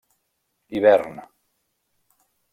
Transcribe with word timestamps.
Hivern: 0.71 1.17